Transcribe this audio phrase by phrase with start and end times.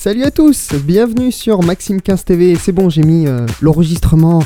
[0.00, 2.54] Salut à tous, bienvenue sur Maxime 15 TV.
[2.54, 4.38] C'est bon, j'ai mis euh, l'enregistrement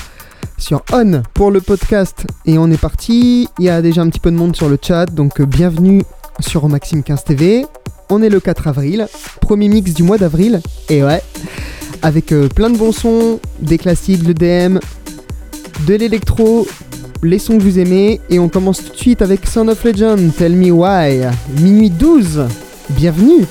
[0.57, 3.51] sur on pour le podcast et on est parti.
[3.59, 6.05] Il y a déjà un petit peu de monde sur le chat, donc euh, bienvenue
[6.41, 7.67] sur Maxime 15 TV.
[8.09, 9.07] On est le 4 avril,
[9.43, 11.21] premier mix du mois d'avril, et ouais,
[12.01, 14.79] avec euh, plein de bons sons, des classiques, le DM,
[15.87, 16.67] de l'électro,
[17.23, 20.35] les sons que vous aimez, et on commence tout de suite avec Sound of Legend,
[20.35, 21.27] Tell Me Why,
[21.61, 22.47] minuit 12,
[22.89, 23.45] bienvenue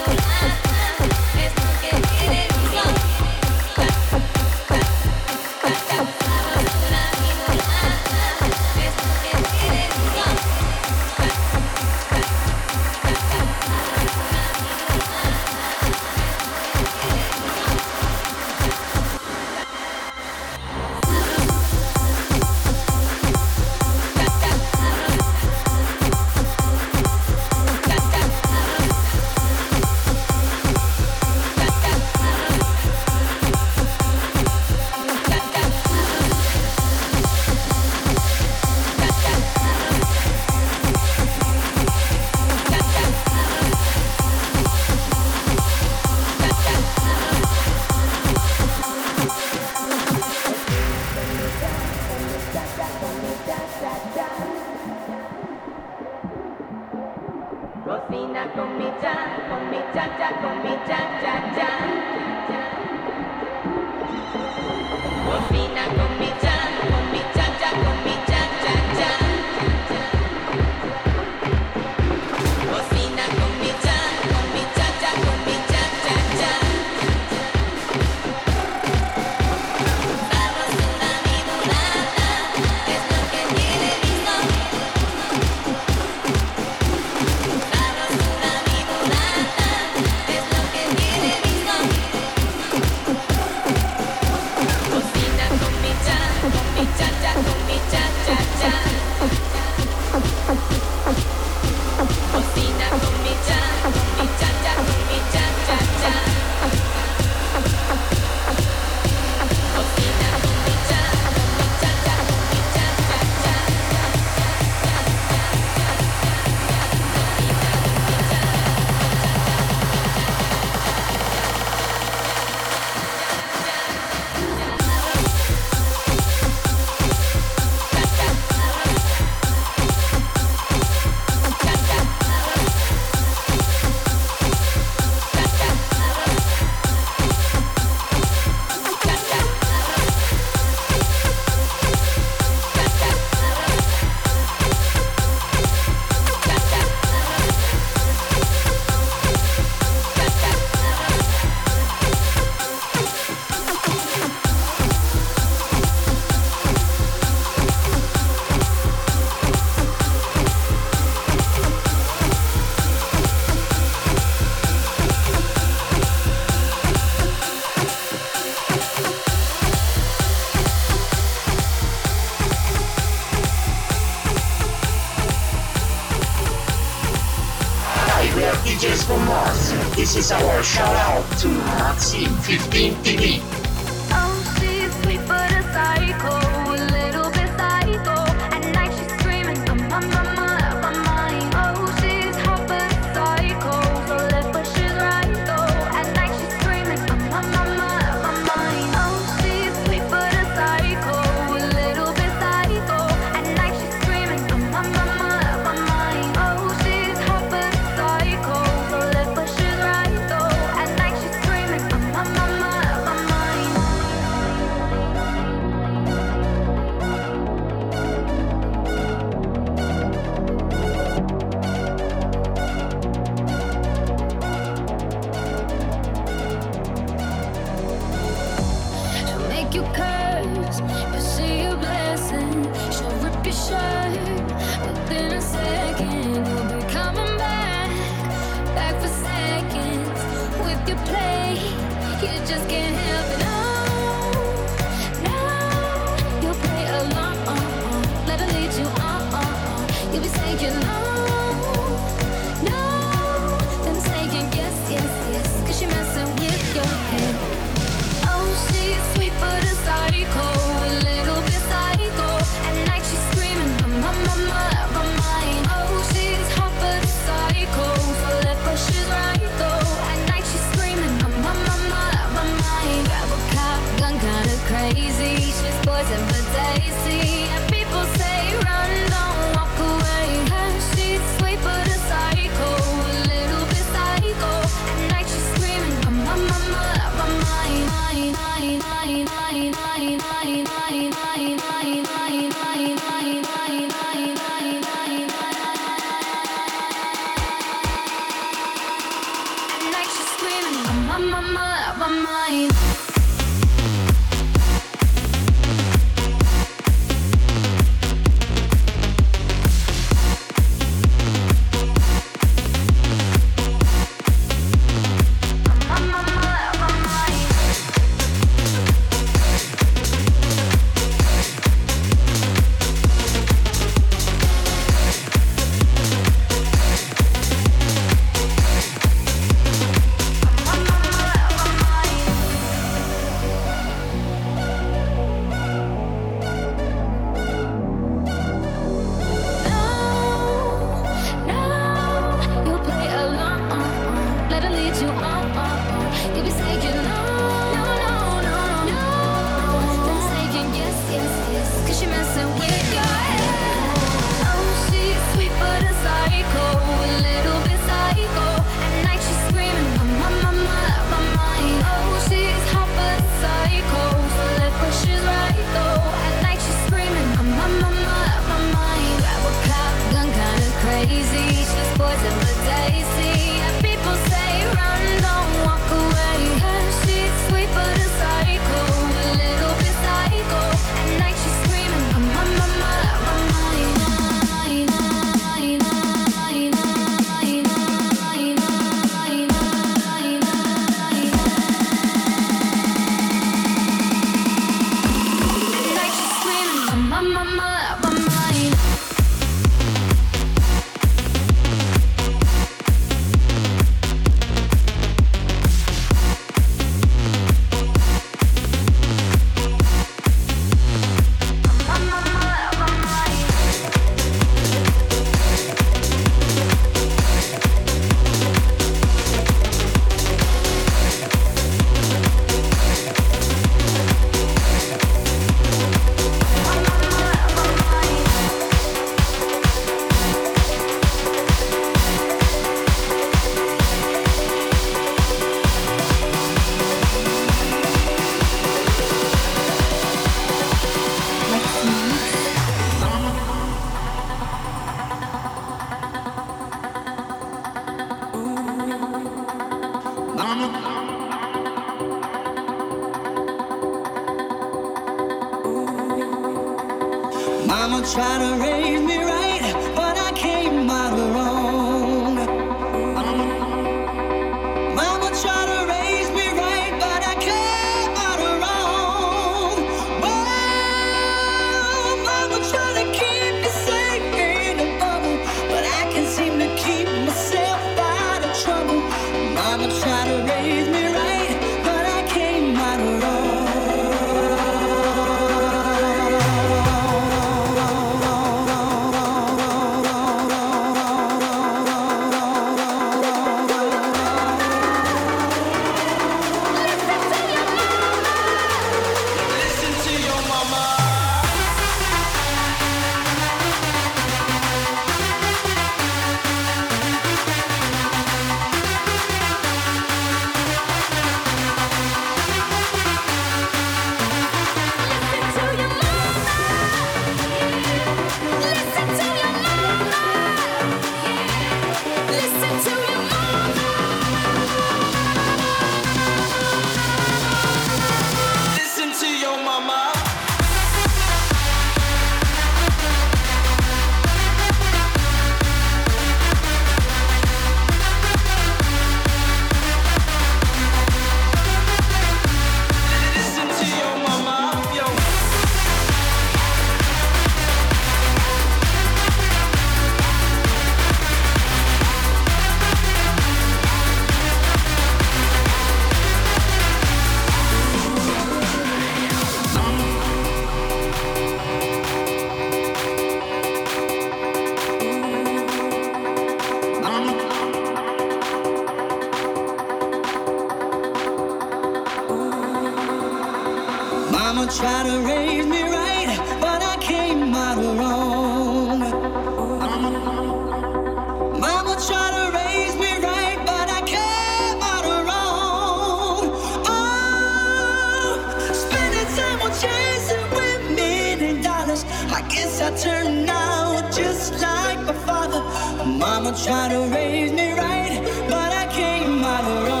[592.83, 595.61] I turned out just like my father.
[596.03, 598.19] Mama tried to raise me right,
[598.49, 600.00] but I came out wrong.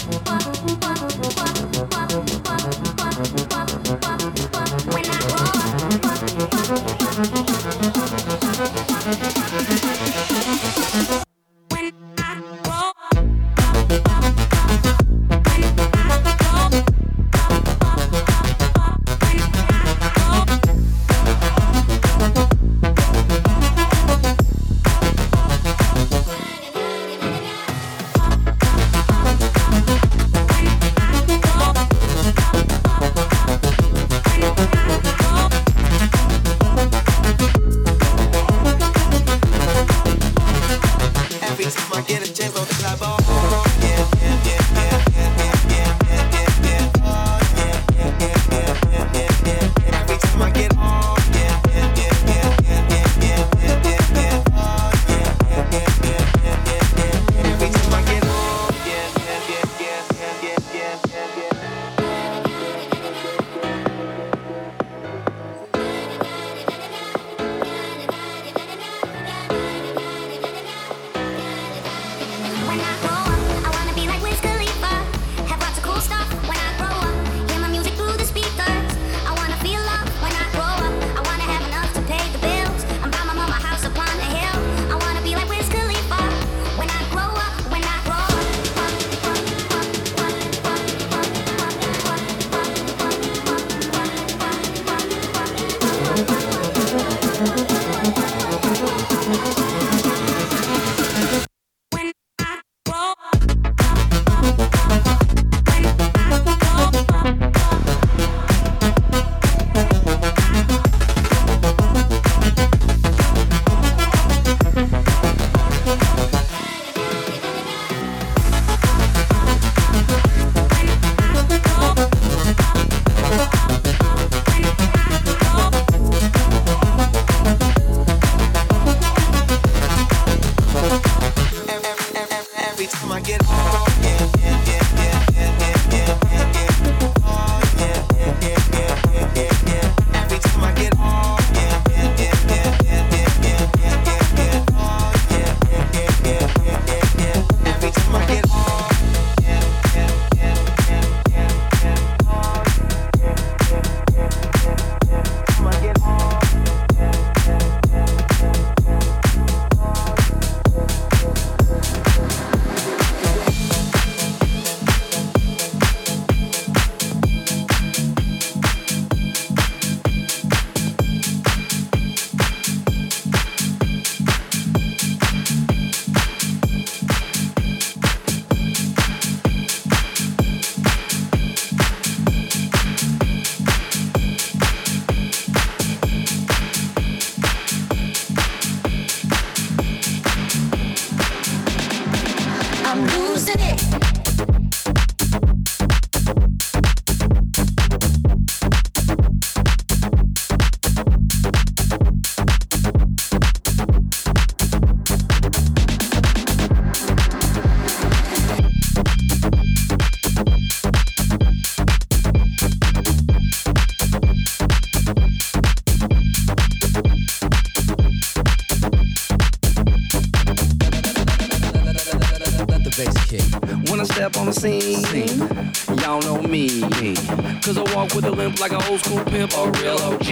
[228.41, 230.27] I walk with a like an old school pimp, a real OG.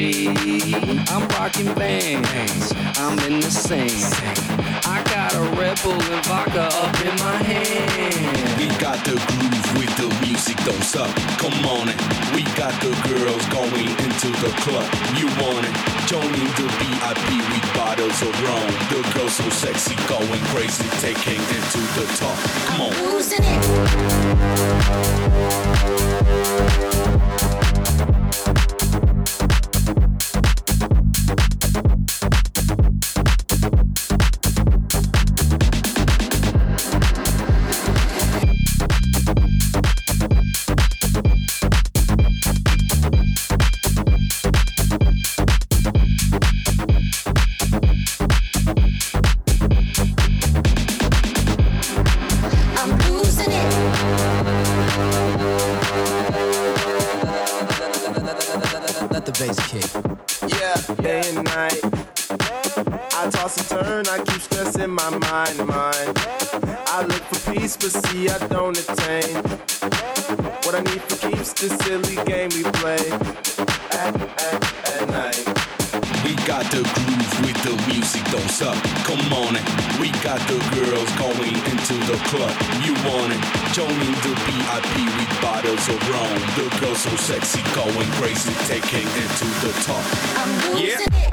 [1.10, 4.10] I'm rocking bands, I'm in the scene.
[4.86, 8.58] I got a Red Bull and vodka up in my hand.
[8.58, 11.14] We got the groove with the music, don't suck.
[11.38, 12.02] Come on it.
[12.34, 14.90] We got the girls going into the club.
[15.14, 15.76] You want it?
[16.10, 18.74] Joining the VIP with bottles of rum.
[18.90, 22.38] The girls so sexy, going crazy, taking it to the top.
[22.74, 22.92] Come on.
[23.14, 23.44] Losing
[26.90, 26.99] it.
[85.78, 86.40] Of rum.
[86.56, 90.04] The girls so sexy, going crazy, taking it to the top.
[90.38, 91.29] I'm Yeah.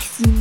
[0.00, 0.39] Maxime.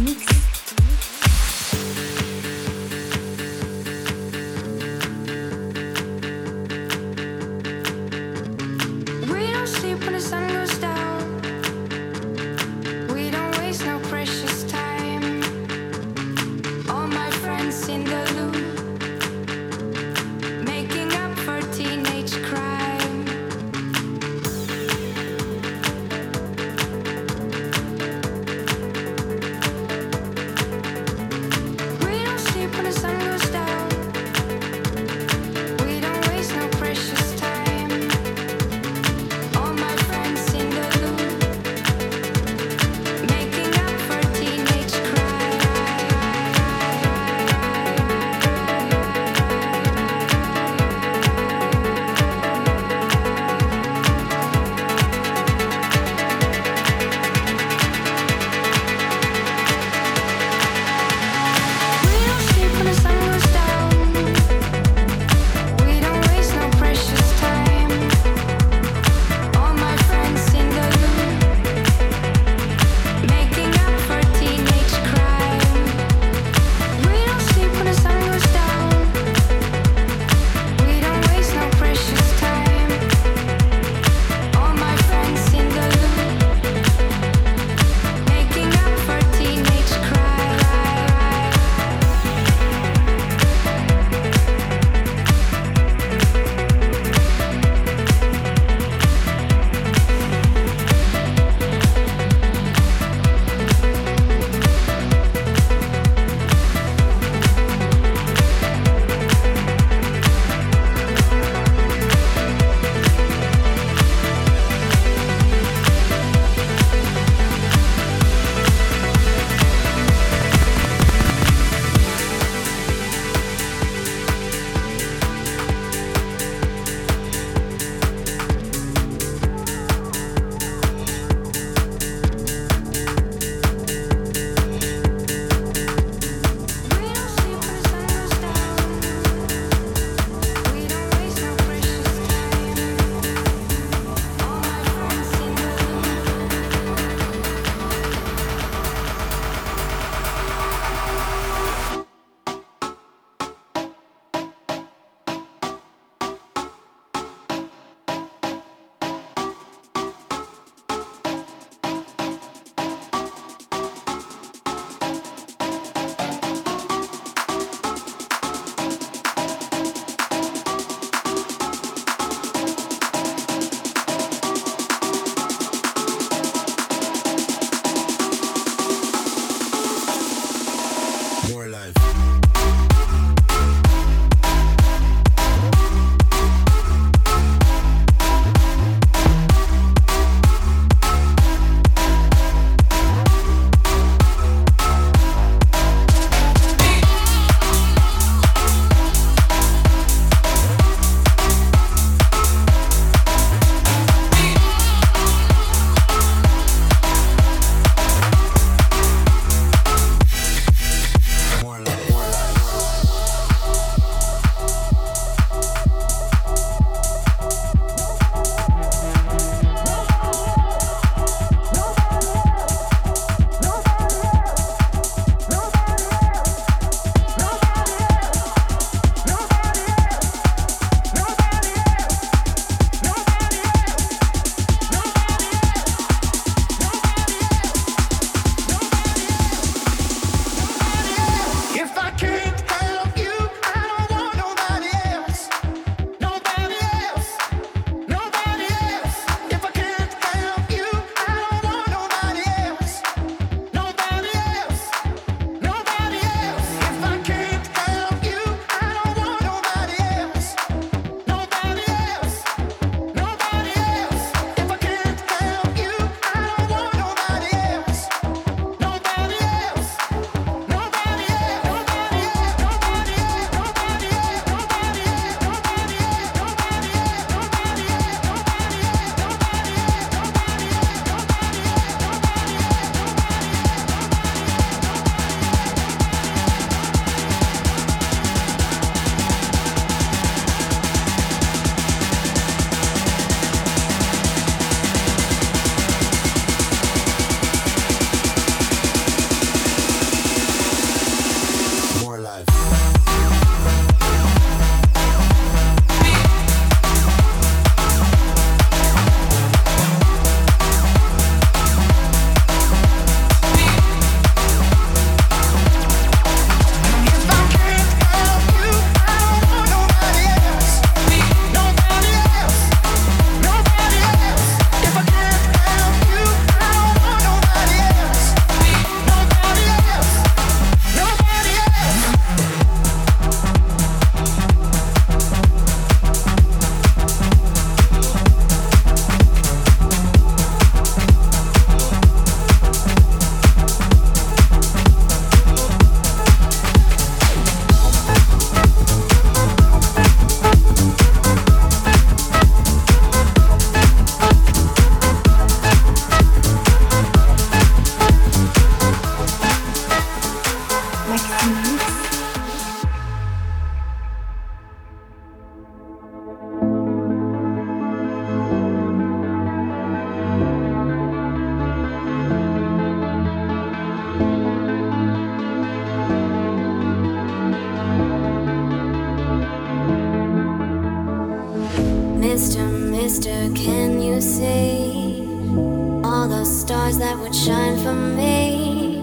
[386.90, 389.02] stars that would shine for me.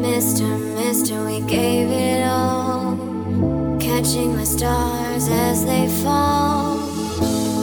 [0.00, 2.96] Mister, mister, we gave it all.
[3.80, 6.76] Catching the stars as they fall.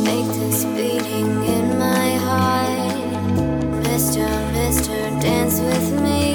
[0.04, 2.98] Make this beating in my heart.
[3.84, 6.32] Mister, mister, dance with me.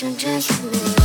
[0.00, 0.99] 像这样。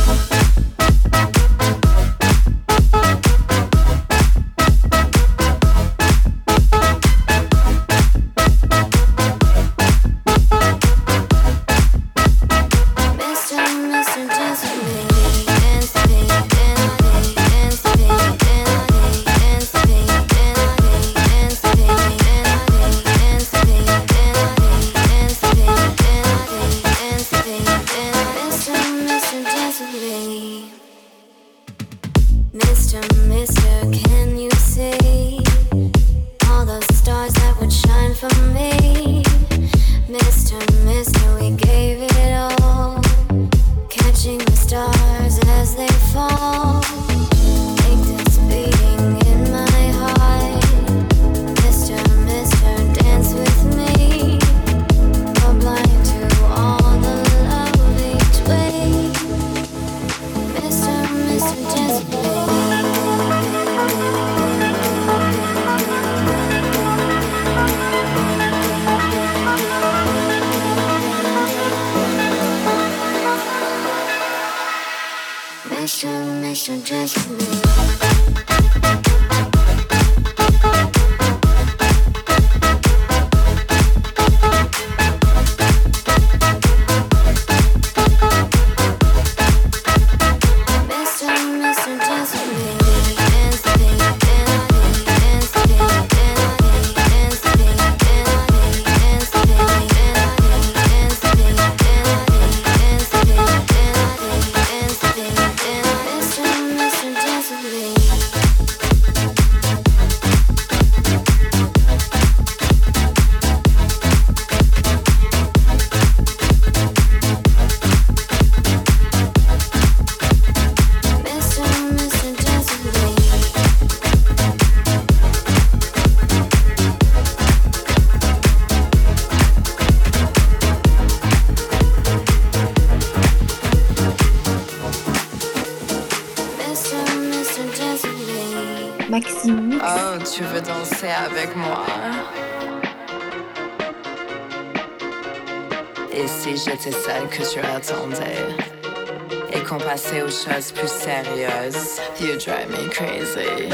[150.56, 152.00] was plus serious.
[152.18, 153.70] You drive me crazy.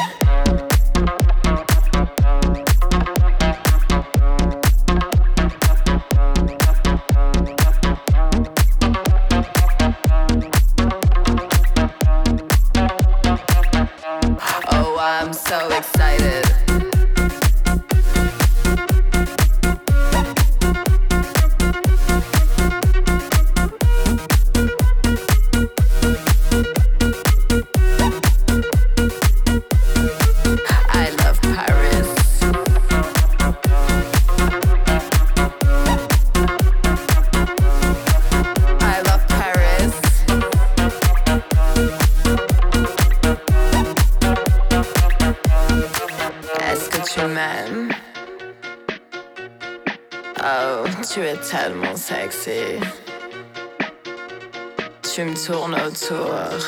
[55.92, 56.58] retour.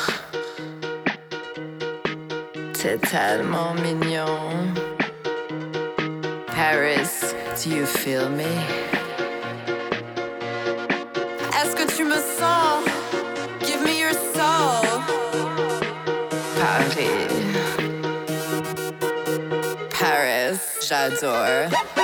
[2.73, 4.73] T'es tellement mignon.
[6.47, 7.33] Paris,
[7.63, 8.45] do you feel me?
[11.57, 12.85] Est-ce que tu me sens?
[13.61, 15.01] Give me your soul.
[16.59, 17.09] Paris.
[19.89, 21.94] Paris, j'adore.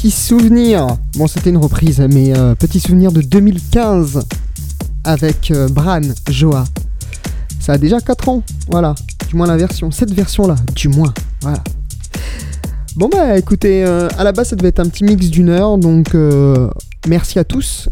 [0.00, 0.86] Petit souvenir.
[1.18, 4.24] Bon, c'était une reprise, mais euh, petit souvenir de 2015
[5.04, 6.00] avec euh, Bran,
[6.30, 6.64] Joa.
[7.60, 8.94] Ça a déjà 4 ans, voilà.
[9.28, 11.12] Du moins la version, cette version-là, du moins,
[11.42, 11.62] voilà.
[12.96, 15.76] Bon bah écoutez, euh, à la base ça devait être un petit mix d'une heure,
[15.76, 16.16] donc
[17.06, 17.90] merci à tous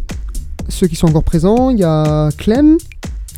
[0.70, 1.68] ceux qui sont encore présents.
[1.68, 2.78] Il y a Clem,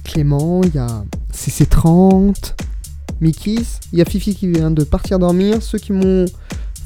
[0.05, 1.03] Clément, il y a
[1.35, 2.55] CC30,
[3.21, 5.61] Mikis, il y a Fifi qui vient de partir dormir.
[5.61, 6.27] Ceux qui m'ont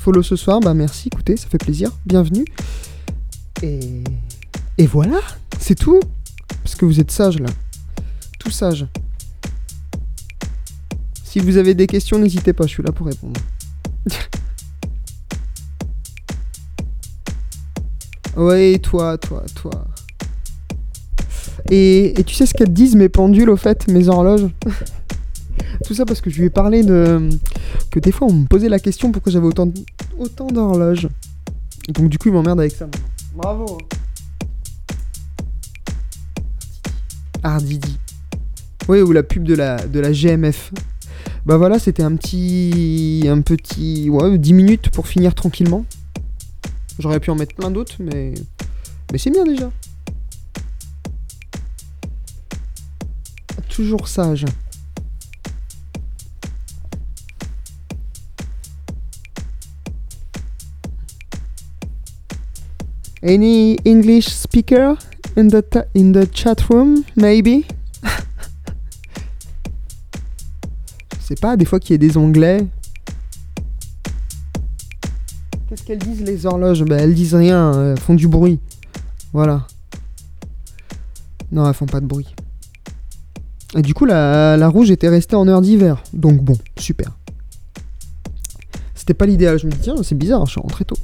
[0.04, 2.44] follow ce soir, bah merci, écoutez, ça fait plaisir, bienvenue.
[3.62, 4.04] Et,
[4.76, 5.18] et voilà,
[5.58, 5.98] c'est tout.
[6.62, 7.48] Parce que vous êtes sages là,
[8.38, 8.86] tout sages.
[11.24, 13.40] Si vous avez des questions, n'hésitez pas, je suis là pour répondre.
[18.36, 19.86] ouais, toi, toi, toi.
[21.70, 24.48] Et, et tu sais ce qu'elles disent mes pendules au fait, mes horloges?
[25.86, 27.28] Tout ça parce que je lui ai parlé de.
[27.90, 29.70] que des fois on me posait la question pourquoi j'avais autant,
[30.18, 31.08] autant d'horloges.
[31.88, 33.08] Donc du coup il m'emmerde avec ça maintenant.
[33.34, 33.78] Bravo
[37.42, 37.98] Hardidi.
[38.88, 40.72] Oui, ou la pub de la, de la GMF.
[41.46, 43.26] Bah voilà, c'était un petit.
[43.28, 44.08] un petit.
[44.08, 45.84] ouais, 10 minutes pour finir tranquillement.
[46.98, 48.34] J'aurais pu en mettre plein d'autres, mais.
[49.12, 49.70] Mais c'est bien déjà.
[53.68, 54.46] Toujours sage.
[63.26, 64.98] Any English speaker
[65.34, 65.64] in the
[65.96, 67.64] in the chat room, maybe?
[71.26, 72.66] Je pas, des fois qu'il y a des onglets.
[75.68, 76.84] Qu'est-ce qu'elles disent les horloges?
[76.84, 78.60] Bah elles disent rien, elles font du bruit.
[79.32, 79.66] Voilà.
[81.50, 82.34] Non, elles font pas de bruit.
[83.74, 86.02] Et du coup, la, la rouge était restée en heure d'hiver.
[86.12, 87.16] Donc bon, super.
[88.94, 89.58] C'était pas l'idéal.
[89.58, 90.98] Je me dis, tiens, c'est bizarre, je suis rentré tôt.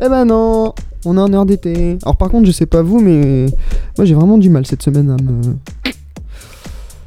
[0.00, 0.74] Eh ben non,
[1.06, 1.98] on est en heure d'été.
[2.02, 3.46] Alors par contre, je sais pas vous, mais
[3.96, 5.40] moi j'ai vraiment du mal cette semaine à me.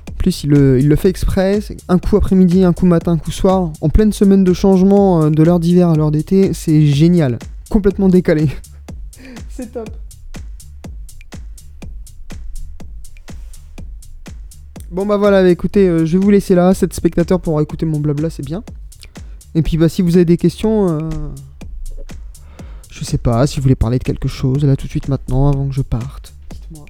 [0.09, 1.59] En plus, il le, fait exprès.
[1.87, 3.71] Un coup après-midi, un coup matin, un coup soir.
[3.79, 7.39] En pleine semaine de changement euh, de l'heure d'hiver à l'heure d'été, c'est génial.
[7.69, 8.49] Complètement décalé.
[9.49, 9.89] c'est top.
[14.91, 16.73] Bon bah voilà, bah, écoutez, euh, je vais vous laisser là.
[16.73, 18.63] 7 spectateurs pour écouter mon blabla, c'est bien.
[19.55, 20.99] Et puis bah si vous avez des questions, euh,
[22.99, 25.47] je sais pas, si vous voulez parler de quelque chose, là tout de suite maintenant,
[25.47, 26.33] avant que je parte.
[26.49, 26.85] Dites-moi.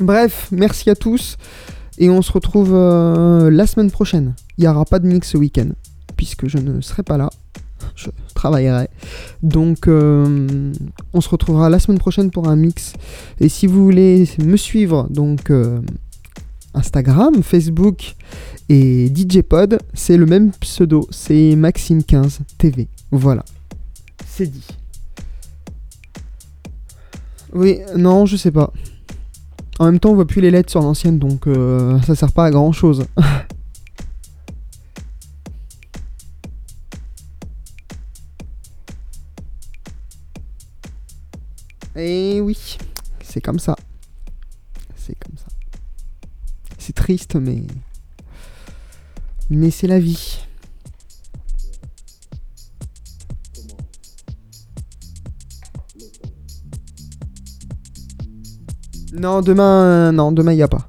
[0.00, 1.36] Bref, merci à tous.
[1.98, 4.34] Et on se retrouve euh, la semaine prochaine.
[4.58, 5.68] Il n'y aura pas de mix ce week-end,
[6.16, 7.30] puisque je ne serai pas là.
[7.94, 8.88] Je travaillerai.
[9.44, 10.72] Donc, euh,
[11.12, 12.94] on se retrouvera la semaine prochaine pour un mix.
[13.38, 15.80] Et si vous voulez me suivre, donc euh,
[16.72, 18.16] Instagram, Facebook
[18.68, 21.06] et DJPod, c'est le même pseudo.
[21.10, 22.88] C'est Maxime15 TV.
[23.12, 23.44] Voilà.
[24.36, 24.66] C'est dit.
[27.52, 28.72] Oui, non, je sais pas.
[29.78, 32.46] En même temps, on voit plus les lettres sur l'ancienne, donc euh, ça sert pas
[32.46, 33.06] à grand chose.
[41.94, 42.76] Et oui,
[43.22, 43.76] c'est comme ça.
[44.96, 45.46] C'est comme ça.
[46.78, 47.62] C'est triste, mais.
[49.48, 50.40] Mais c'est la vie.
[59.16, 60.84] Non, demain, non, demain il y a pas.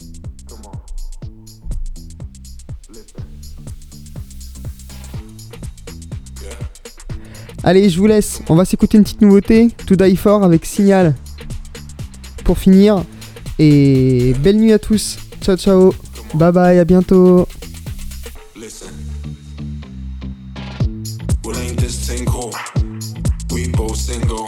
[7.64, 8.42] Allez, je vous laisse.
[8.50, 11.16] On va s'écouter une petite nouveauté, To Die For avec Signal.
[12.44, 13.04] Pour finir.
[13.60, 15.18] Et belle nuit à tous.
[15.42, 15.94] Ciao, ciao.
[16.34, 17.48] Bye bye, à bientôt.
[18.56, 18.90] Listen.
[21.44, 22.52] Well, ain't this thing cool?
[23.52, 24.48] We both single,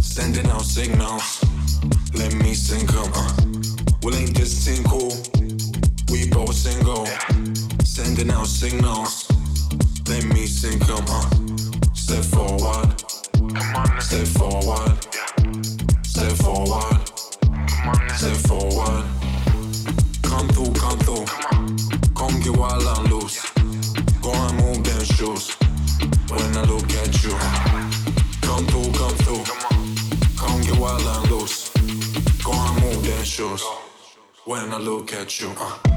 [0.00, 1.40] sending out signals.
[2.20, 3.32] Let me sing 'em, Uh.
[4.02, 5.14] Well, ain't this thing cool?
[6.10, 7.06] We both single,
[7.82, 9.26] sending out signals.
[10.06, 11.24] Let me sing 'em, Uh.
[11.94, 12.88] Step forward,
[14.08, 14.92] step forward,
[16.12, 16.89] step forward,
[35.12, 35.89] at you, uh.